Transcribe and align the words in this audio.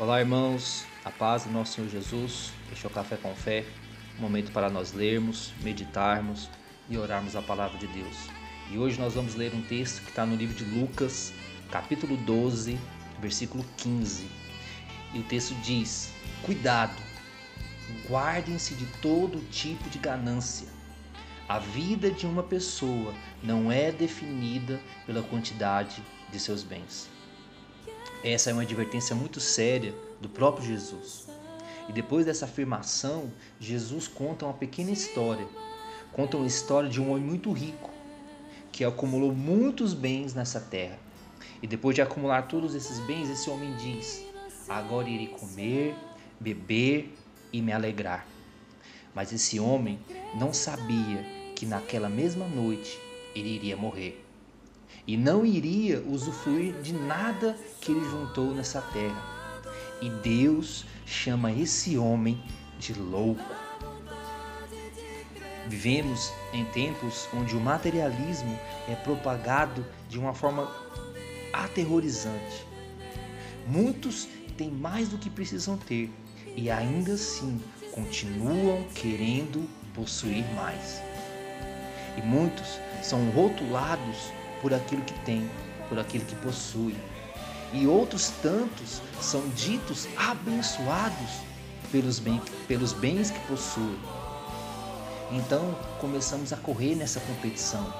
Olá, 0.00 0.18
irmãos, 0.18 0.86
a 1.04 1.10
paz 1.10 1.44
do 1.44 1.50
nosso 1.50 1.74
Senhor 1.74 1.90
Jesus. 1.90 2.52
Este 2.72 2.86
é 2.86 2.88
o 2.88 2.90
Café 2.90 3.18
com 3.18 3.34
Fé, 3.34 3.66
um 4.18 4.22
momento 4.22 4.50
para 4.50 4.70
nós 4.70 4.94
lermos, 4.94 5.52
meditarmos 5.60 6.48
e 6.88 6.96
orarmos 6.96 7.36
a 7.36 7.42
palavra 7.42 7.76
de 7.76 7.86
Deus. 7.86 8.16
E 8.70 8.78
hoje 8.78 8.98
nós 8.98 9.12
vamos 9.12 9.34
ler 9.34 9.52
um 9.54 9.60
texto 9.60 10.00
que 10.00 10.08
está 10.08 10.24
no 10.24 10.34
livro 10.36 10.56
de 10.56 10.64
Lucas, 10.64 11.34
capítulo 11.70 12.16
12, 12.16 12.80
versículo 13.20 13.62
15. 13.76 14.26
E 15.12 15.18
o 15.18 15.22
texto 15.24 15.52
diz: 15.56 16.14
Cuidado, 16.44 16.96
guardem-se 18.08 18.74
de 18.76 18.86
todo 19.02 19.46
tipo 19.50 19.90
de 19.90 19.98
ganância. 19.98 20.68
A 21.46 21.58
vida 21.58 22.10
de 22.10 22.24
uma 22.24 22.42
pessoa 22.42 23.12
não 23.42 23.70
é 23.70 23.92
definida 23.92 24.80
pela 25.04 25.22
quantidade 25.22 26.02
de 26.32 26.40
seus 26.40 26.62
bens. 26.62 27.19
Essa 28.22 28.50
é 28.50 28.52
uma 28.52 28.62
advertência 28.62 29.16
muito 29.16 29.40
séria 29.40 29.94
do 30.20 30.28
próprio 30.28 30.66
Jesus. 30.66 31.26
E 31.88 31.92
depois 31.92 32.26
dessa 32.26 32.44
afirmação, 32.44 33.32
Jesus 33.58 34.06
conta 34.06 34.44
uma 34.44 34.52
pequena 34.52 34.90
história. 34.90 35.46
Conta 36.12 36.36
uma 36.36 36.46
história 36.46 36.88
de 36.88 37.00
um 37.00 37.10
homem 37.10 37.24
muito 37.24 37.50
rico 37.50 37.90
que 38.70 38.84
acumulou 38.84 39.32
muitos 39.34 39.94
bens 39.94 40.34
nessa 40.34 40.60
terra. 40.60 40.98
E 41.62 41.66
depois 41.66 41.94
de 41.94 42.02
acumular 42.02 42.42
todos 42.42 42.74
esses 42.74 42.98
bens, 43.00 43.30
esse 43.30 43.48
homem 43.48 43.74
diz: 43.76 44.22
Agora 44.68 45.08
irei 45.08 45.28
comer, 45.28 45.94
beber 46.38 47.14
e 47.50 47.62
me 47.62 47.72
alegrar. 47.72 48.26
Mas 49.14 49.32
esse 49.32 49.58
homem 49.58 49.98
não 50.34 50.52
sabia 50.52 51.24
que 51.56 51.64
naquela 51.64 52.10
mesma 52.10 52.46
noite 52.46 53.00
ele 53.34 53.48
iria 53.48 53.76
morrer 53.76 54.24
e 55.06 55.16
não 55.16 55.44
iria 55.44 56.02
usufruir 56.02 56.74
de 56.82 56.92
nada 56.92 57.56
que 57.80 57.92
ele 57.92 58.04
juntou 58.08 58.54
nessa 58.54 58.80
terra. 58.80 59.40
E 60.00 60.08
Deus 60.08 60.84
chama 61.04 61.52
esse 61.52 61.98
homem 61.98 62.42
de 62.78 62.94
louco. 62.94 63.42
Vivemos 65.68 66.32
em 66.52 66.64
tempos 66.66 67.28
onde 67.34 67.54
o 67.56 67.60
materialismo 67.60 68.58
é 68.88 68.94
propagado 68.94 69.84
de 70.08 70.18
uma 70.18 70.34
forma 70.34 70.70
aterrorizante. 71.52 72.66
Muitos 73.66 74.26
têm 74.56 74.70
mais 74.70 75.08
do 75.08 75.18
que 75.18 75.30
precisam 75.30 75.76
ter 75.76 76.10
e 76.56 76.70
ainda 76.70 77.12
assim 77.12 77.60
continuam 77.92 78.84
querendo 78.94 79.68
possuir 79.94 80.44
mais. 80.54 81.00
E 82.16 82.22
muitos 82.22 82.80
são 83.02 83.30
rotulados 83.30 84.32
por 84.60 84.72
aquilo 84.74 85.02
que 85.02 85.18
tem, 85.20 85.48
por 85.88 85.98
aquilo 85.98 86.24
que 86.24 86.34
possui. 86.36 86.96
E 87.72 87.86
outros 87.86 88.30
tantos 88.42 89.00
são 89.20 89.40
ditos 89.50 90.08
abençoados 90.16 91.30
pelos, 91.92 92.18
bem, 92.18 92.40
pelos 92.66 92.92
bens 92.92 93.30
que 93.30 93.40
possuem. 93.40 93.98
Então 95.32 95.74
começamos 96.00 96.52
a 96.52 96.56
correr 96.56 96.94
nessa 96.96 97.20
competição. 97.20 97.92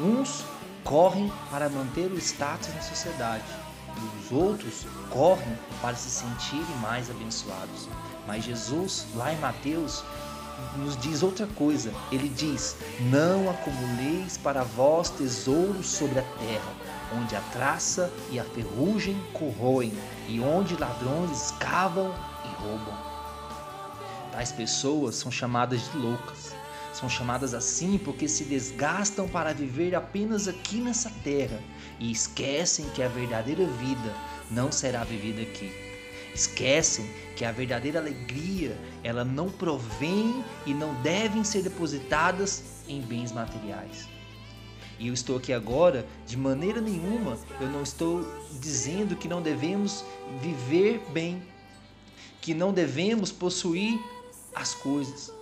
Uns 0.00 0.44
correm 0.84 1.32
para 1.50 1.68
manter 1.68 2.10
o 2.12 2.18
status 2.18 2.72
na 2.74 2.82
sociedade, 2.82 3.44
e 3.96 4.18
os 4.18 4.32
outros 4.32 4.86
correm 5.10 5.58
para 5.80 5.96
se 5.96 6.10
sentirem 6.10 6.76
mais 6.82 7.10
abençoados. 7.10 7.88
Mas 8.26 8.44
Jesus, 8.44 9.06
lá 9.14 9.32
em 9.32 9.38
Mateus, 9.38 10.04
nos 10.76 10.96
diz 10.96 11.22
outra 11.22 11.46
coisa. 11.46 11.92
Ele 12.10 12.28
diz: 12.28 12.76
Não 13.10 13.50
acumuleis 13.50 14.36
para 14.36 14.62
vós 14.62 15.10
tesouros 15.10 15.86
sobre 15.86 16.18
a 16.18 16.22
terra, 16.22 16.72
onde 17.16 17.36
a 17.36 17.40
traça 17.52 18.12
e 18.30 18.38
a 18.38 18.44
ferrugem 18.44 19.16
corroem, 19.32 19.92
e 20.28 20.40
onde 20.40 20.76
ladrões 20.76 21.44
escavam 21.44 22.14
e 22.44 22.62
roubam. 22.62 22.96
Tais 24.32 24.52
pessoas 24.52 25.16
são 25.16 25.30
chamadas 25.30 25.90
de 25.90 25.96
loucas. 25.96 26.54
São 26.92 27.10
chamadas 27.10 27.52
assim 27.52 27.98
porque 27.98 28.26
se 28.26 28.44
desgastam 28.44 29.28
para 29.28 29.52
viver 29.52 29.94
apenas 29.94 30.48
aqui 30.48 30.76
nessa 30.76 31.10
terra 31.22 31.60
e 32.00 32.10
esquecem 32.10 32.88
que 32.94 33.02
a 33.02 33.08
verdadeira 33.08 33.66
vida 33.66 34.14
não 34.50 34.72
será 34.72 35.04
vivida 35.04 35.42
aqui 35.42 35.85
Esquecem 36.36 37.08
que 37.34 37.46
a 37.46 37.50
verdadeira 37.50 37.98
alegria, 37.98 38.76
ela 39.02 39.24
não 39.24 39.48
provém 39.48 40.44
e 40.66 40.74
não 40.74 40.92
devem 41.00 41.42
ser 41.42 41.62
depositadas 41.62 42.62
em 42.86 43.00
bens 43.00 43.32
materiais. 43.32 44.06
E 44.98 45.08
eu 45.08 45.14
estou 45.14 45.38
aqui 45.38 45.50
agora, 45.50 46.06
de 46.26 46.36
maneira 46.36 46.78
nenhuma, 46.78 47.38
eu 47.58 47.70
não 47.70 47.82
estou 47.82 48.22
dizendo 48.60 49.16
que 49.16 49.26
não 49.26 49.40
devemos 49.40 50.04
viver 50.42 51.00
bem, 51.10 51.42
que 52.42 52.52
não 52.52 52.70
devemos 52.70 53.32
possuir 53.32 53.98
as 54.54 54.74
coisas. 54.74 55.32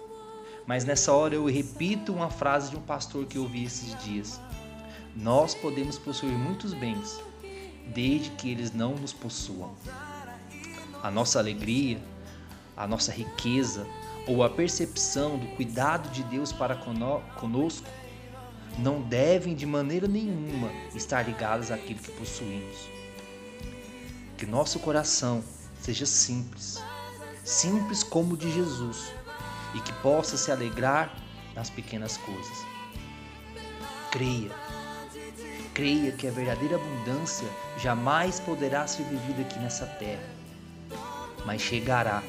Mas 0.65 0.85
nessa 0.85 1.13
hora 1.13 1.35
eu 1.35 1.45
repito 1.47 2.13
uma 2.13 2.31
frase 2.31 2.71
de 2.71 2.77
um 2.77 2.83
pastor 2.83 3.27
que 3.27 3.37
eu 3.37 3.43
ouvi 3.43 3.65
esses 3.65 4.01
dias. 4.05 4.41
Nós 5.17 5.57
podemos 5.57 5.99
possuir 5.99 6.35
muitos 6.35 6.73
bens, 6.73 7.21
desde 7.93 8.31
que 8.31 8.49
eles 8.49 8.73
não 8.73 8.95
nos 8.95 9.13
possuam 9.13 9.75
a 11.05 11.11
nossa 11.11 11.39
alegria, 11.39 12.01
a 12.75 12.87
nossa 12.87 13.13
riqueza 13.13 13.87
ou 14.27 14.43
a 14.43 14.49
percepção 14.49 15.37
do 15.37 15.47
cuidado 15.49 16.09
de 16.09 16.23
Deus 16.23 16.51
para 16.51 16.75
conosco 16.75 17.87
não 18.79 19.03
devem 19.03 19.55
de 19.55 19.67
maneira 19.67 20.09
nenhuma 20.09 20.71
estar 20.95 21.21
ligadas 21.21 21.71
àquilo 21.71 21.99
que 21.99 22.11
possuímos. 22.13 22.89
Que 24.39 24.47
nosso 24.47 24.79
coração 24.79 25.45
seja 25.79 26.07
simples, 26.07 26.83
simples 27.45 28.03
como 28.03 28.33
o 28.33 28.37
de 28.39 28.51
Jesus, 28.51 29.13
e 29.75 29.81
que 29.81 29.93
possa 29.95 30.39
se 30.39 30.51
alegrar 30.51 31.15
nas 31.55 31.69
pequenas 31.69 32.17
coisas. 32.17 32.65
Creia, 34.11 34.53
creia 35.75 36.13
que 36.13 36.27
a 36.27 36.31
verdadeira 36.31 36.77
abundância 36.77 37.47
jamais 37.77 38.41
poderá 38.41 38.87
ser 38.87 39.03
vivida 39.05 39.43
aqui 39.43 39.59
nessa 39.59 39.85
terra 39.85 40.44
mas 41.45 41.61
chegará. 41.61 42.23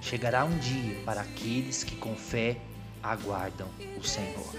Chegará 0.00 0.44
um 0.44 0.58
dia 0.58 1.00
para 1.04 1.22
aqueles 1.22 1.82
que 1.82 1.96
com 1.96 2.14
fé 2.14 2.58
aguardam 3.02 3.68
o 3.98 4.02
Senhor. 4.02 4.54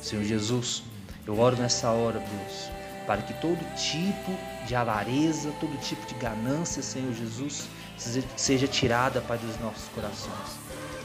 Senhor 0.00 0.24
Jesus, 0.24 0.82
eu 1.26 1.38
oro 1.38 1.56
nessa 1.56 1.90
hora, 1.90 2.18
Deus, 2.18 2.70
para 3.06 3.22
que 3.22 3.34
todo 3.34 3.58
tipo 3.76 4.32
de 4.66 4.74
avareza, 4.74 5.52
todo 5.60 5.78
tipo 5.80 6.04
de 6.06 6.14
ganância, 6.14 6.82
Senhor 6.82 7.12
Jesus, 7.12 7.68
seja 8.36 8.66
tirada, 8.66 9.20
Pai, 9.20 9.38
dos 9.38 9.58
nossos 9.60 9.88
corações. 9.88 10.58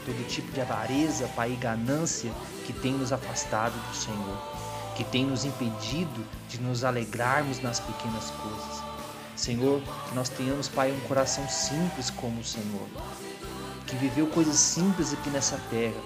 Todo 0.04 0.26
tipo 0.28 0.50
de 0.52 0.60
avareza, 0.60 1.28
Pai, 1.36 1.52
e 1.52 1.56
ganância 1.56 2.30
que 2.66 2.72
tem 2.72 2.92
nos 2.92 3.12
afastado 3.12 3.74
do 3.88 3.96
Senhor, 3.96 4.38
que 4.96 5.04
tem 5.04 5.24
nos 5.24 5.44
impedido 5.44 6.24
de 6.48 6.60
nos 6.60 6.84
alegrarmos 6.84 7.60
nas 7.60 7.80
pequenas 7.80 8.30
coisas. 8.30 8.93
Senhor, 9.36 9.80
que 10.08 10.14
nós 10.14 10.28
tenhamos, 10.28 10.68
Pai, 10.68 10.92
um 10.92 11.00
coração 11.08 11.48
simples 11.48 12.08
como 12.10 12.40
o 12.40 12.44
Senhor, 12.44 12.86
que 13.86 13.96
viveu 13.96 14.26
coisas 14.28 14.56
simples 14.56 15.12
aqui 15.12 15.28
nessa 15.30 15.58
terra 15.70 16.00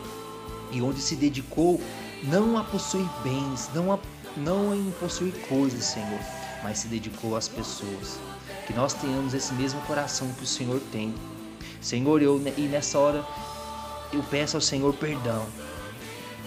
e 0.71 0.81
onde 0.81 1.01
se 1.01 1.15
dedicou 1.15 1.81
não 2.23 2.57
a 2.57 2.65
possuir 2.65 3.09
bens, 3.23 3.69
não 3.75 3.93
a 3.93 3.99
não 4.37 4.75
em 4.75 4.91
possuir 4.93 5.33
coisas, 5.47 5.85
Senhor, 5.85 6.21
mas 6.63 6.79
se 6.79 6.89
dedicou 6.89 7.37
às 7.37 7.49
pessoas. 7.49 8.19
Que 8.67 8.73
nós 8.73 8.95
tenhamos 8.95 9.35
esse 9.35 9.53
mesmo 9.55 9.81
coração 9.83 10.31
que 10.35 10.45
o 10.45 10.47
Senhor 10.47 10.81
tem. 10.93 11.15
Senhor, 11.81 12.23
eu 12.23 12.41
e 12.57 12.63
nessa 12.63 12.99
hora 12.99 13.25
eu 14.13 14.23
peço 14.25 14.57
ao 14.57 14.61
Senhor 14.61 14.95
perdão. 14.95 15.47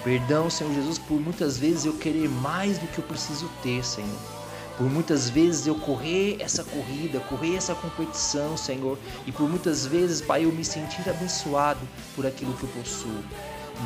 Perdão, 0.03 0.49
Senhor 0.49 0.73
Jesus, 0.73 0.97
por 0.97 1.19
muitas 1.19 1.57
vezes 1.57 1.85
eu 1.85 1.93
querer 1.93 2.29
mais 2.29 2.77
do 2.77 2.87
que 2.87 2.99
eu 2.99 3.03
preciso 3.03 3.49
ter, 3.61 3.83
Senhor 3.83 4.40
por 4.81 4.89
muitas 4.89 5.29
vezes 5.29 5.67
eu 5.67 5.75
correr 5.75 6.37
essa 6.39 6.63
corrida, 6.63 7.19
correr 7.19 7.55
essa 7.55 7.75
competição, 7.75 8.57
Senhor, 8.57 8.97
e 9.27 9.31
por 9.31 9.47
muitas 9.47 9.85
vezes, 9.85 10.21
Pai, 10.21 10.43
eu 10.43 10.51
me 10.51 10.65
sentir 10.65 11.07
abençoado 11.07 11.79
por 12.15 12.25
aquilo 12.25 12.51
que 12.55 12.63
eu 12.63 12.69
possuo. 12.69 13.23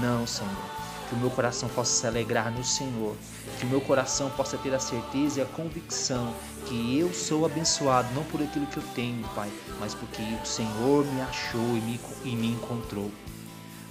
Não, 0.02 0.26
Senhor. 0.26 0.56
Que 1.10 1.16
o 1.16 1.18
meu 1.18 1.30
coração 1.30 1.68
possa 1.68 1.92
se 1.92 2.08
alegrar 2.08 2.50
no 2.50 2.64
Senhor. 2.64 3.14
Que 3.60 3.66
o 3.66 3.70
meu 3.70 3.82
coração 3.82 4.30
possa 4.38 4.58
ter 4.58 4.74
a 4.74 4.80
certeza 4.80 5.42
e 5.42 5.44
a 5.44 5.46
convicção 5.46 6.34
que 6.66 6.98
eu 6.98 7.14
sou 7.14 7.46
abençoado, 7.46 8.08
não 8.16 8.24
por 8.24 8.42
aquilo 8.42 8.66
que 8.68 8.78
eu 8.78 8.84
tenho, 8.96 9.22
Pai, 9.36 9.52
mas 9.82 9.94
porque 9.94 10.22
o 10.22 10.46
Senhor 10.46 11.06
me 11.08 11.20
achou 11.20 11.76
e 11.76 11.82
me, 11.82 12.00
e 12.24 12.34
me 12.38 12.48
encontrou. 12.54 13.12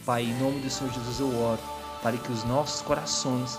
Pai, 0.06 0.22
em 0.22 0.38
nome 0.38 0.58
do 0.60 0.70
Senhor 0.70 0.90
Jesus 0.90 1.20
eu 1.20 1.38
oro 1.38 1.60
para 2.02 2.16
que 2.16 2.32
os 2.32 2.44
nossos 2.44 2.80
corações, 2.80 3.58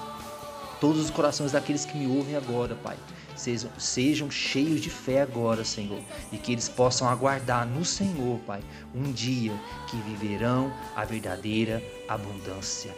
todos 0.80 1.02
os 1.02 1.10
corações 1.10 1.52
daqueles 1.52 1.86
que 1.86 1.98
me 1.98 2.08
ouvem 2.08 2.36
agora, 2.36 2.76
Pai, 2.76 2.98
sejam, 3.36 3.70
sejam 3.78 4.32
cheios 4.32 4.82
de 4.82 4.90
fé 4.90 5.22
agora, 5.22 5.64
Senhor, 5.64 6.02
e 6.32 6.38
que 6.38 6.52
eles 6.52 6.70
possam 6.70 7.08
aguardar 7.08 7.66
no 7.66 7.84
Senhor, 7.84 8.40
Pai, 8.40 8.62
um 8.94 9.12
dia 9.12 9.54
que 9.90 9.98
viverão 9.98 10.72
a 10.96 11.06
verdadeira 11.06 11.84
abundância. 12.08 12.94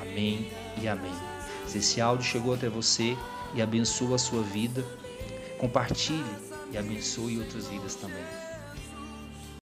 Amém 0.00 0.50
e 0.80 0.88
amém. 0.88 1.14
Se 1.66 1.78
esse 1.78 2.00
áudio 2.00 2.24
chegou 2.24 2.54
até 2.54 2.68
você 2.68 3.16
e 3.54 3.62
abençoa 3.62 4.16
a 4.16 4.18
sua 4.18 4.42
vida, 4.42 4.84
compartilhe 5.58 6.24
e 6.72 6.78
abençoe 6.78 7.38
outras 7.38 7.68
vidas 7.68 7.94
também. 7.94 8.49